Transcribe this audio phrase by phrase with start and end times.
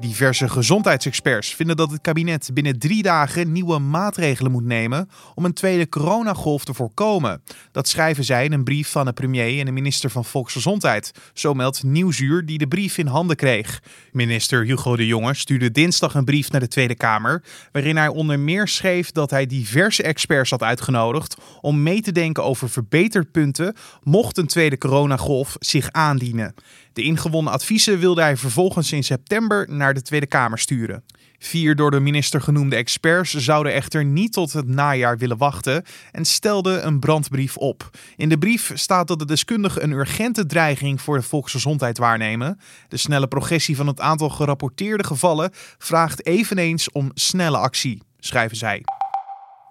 [0.00, 5.52] Diverse gezondheidsexperts vinden dat het kabinet binnen drie dagen nieuwe maatregelen moet nemen om een
[5.52, 7.42] tweede coronagolf te voorkomen.
[7.72, 11.12] Dat schrijven zij in een brief van de premier en de minister van Volksgezondheid.
[11.32, 13.82] Zo meldt Nieuwsuur die de brief in handen kreeg.
[14.12, 18.38] Minister Hugo de Jonge stuurde dinsdag een brief naar de Tweede Kamer, waarin hij onder
[18.38, 24.38] meer schreef dat hij diverse experts had uitgenodigd om mee te denken over verbeterpunten mocht
[24.38, 26.54] een tweede coronagolf zich aandienen.
[26.92, 31.04] De ingewonnen adviezen wilde hij vervolgens in september naar de Tweede Kamer sturen.
[31.38, 36.24] Vier door de minister genoemde experts zouden echter niet tot het najaar willen wachten en
[36.24, 37.90] stelden een brandbrief op.
[38.16, 42.60] In de brief staat dat de deskundigen een urgente dreiging voor de volksgezondheid waarnemen.
[42.88, 48.82] De snelle progressie van het aantal gerapporteerde gevallen vraagt eveneens om snelle actie, schrijven zij.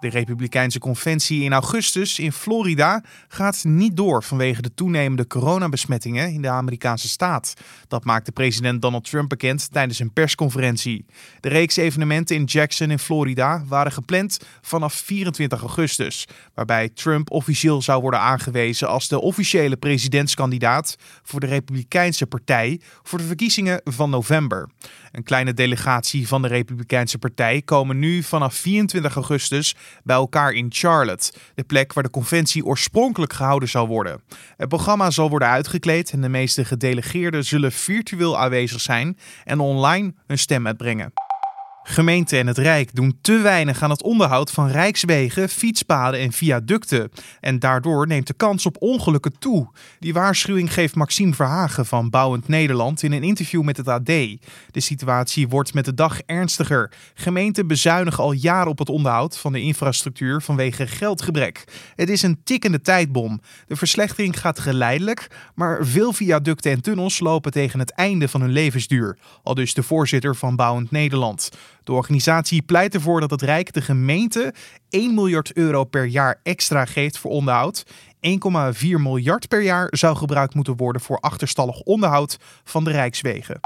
[0.00, 6.42] De Republikeinse conventie in augustus in Florida gaat niet door vanwege de toenemende coronabesmettingen in
[6.42, 7.54] de Amerikaanse staat.
[7.88, 11.04] Dat maakte president Donald Trump bekend tijdens een persconferentie.
[11.40, 17.82] De reeks evenementen in Jackson in Florida waren gepland vanaf 24 augustus, waarbij Trump officieel
[17.82, 24.10] zou worden aangewezen als de officiële presidentskandidaat voor de Republikeinse Partij voor de verkiezingen van
[24.10, 24.68] november.
[25.12, 30.66] Een kleine delegatie van de Republikeinse Partij komen nu vanaf 24 augustus bij elkaar in
[30.68, 34.20] Charlotte, de plek waar de conventie oorspronkelijk gehouden zou worden.
[34.56, 40.14] Het programma zal worden uitgekleed en de meeste gedelegeerden zullen virtueel aanwezig zijn en online
[40.26, 41.27] hun stem uitbrengen.
[41.90, 47.10] Gemeente en het Rijk doen te weinig aan het onderhoud van rijkswegen, fietspaden en viaducten.
[47.40, 49.68] En daardoor neemt de kans op ongelukken toe.
[49.98, 54.06] Die waarschuwing geeft Maxime Verhagen van Bouwend Nederland in een interview met het AD.
[54.06, 54.40] De
[54.72, 56.92] situatie wordt met de dag ernstiger.
[57.14, 61.64] Gemeenten bezuinigen al jaren op het onderhoud van de infrastructuur vanwege geldgebrek.
[61.94, 63.40] Het is een tikkende tijdbom.
[63.66, 68.52] De verslechtering gaat geleidelijk, maar veel viaducten en tunnels lopen tegen het einde van hun
[68.52, 69.18] levensduur.
[69.42, 71.50] Al dus de voorzitter van Bouwend Nederland.
[71.88, 74.54] De organisatie pleit ervoor dat het Rijk de gemeente
[74.88, 77.84] 1 miljard euro per jaar extra geeft voor onderhoud.
[77.86, 77.90] 1,4
[78.80, 83.60] miljard per jaar zou gebruikt moeten worden voor achterstallig onderhoud van de Rijkswegen.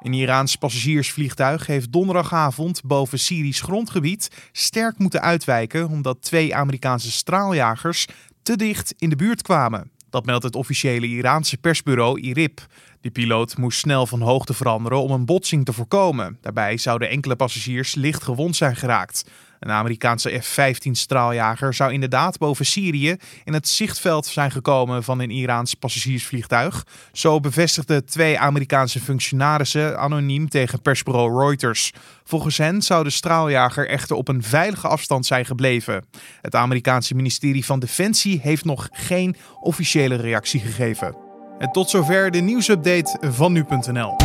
[0.00, 8.06] Een Iraans passagiersvliegtuig heeft donderdagavond boven Syrisch grondgebied sterk moeten uitwijken omdat twee Amerikaanse straaljagers
[8.42, 9.90] te dicht in de buurt kwamen.
[10.10, 12.60] Dat meldt het officiële Iraanse persbureau IRIB.
[13.00, 16.38] De piloot moest snel van hoogte veranderen om een botsing te voorkomen.
[16.40, 19.30] Daarbij zouden enkele passagiers licht gewond zijn geraakt.
[19.60, 25.30] Een Amerikaanse F-15 straaljager zou inderdaad boven Syrië in het zichtveld zijn gekomen van een
[25.30, 26.86] Iraans passagiersvliegtuig.
[27.12, 31.92] Zo bevestigden twee Amerikaanse functionarissen anoniem tegen persbureau Reuters.
[32.24, 36.04] Volgens hen zou de straaljager echter op een veilige afstand zijn gebleven.
[36.40, 41.16] Het Amerikaanse ministerie van Defensie heeft nog geen officiële reactie gegeven.
[41.58, 44.16] En tot zover de nieuwsupdate van nu.nl.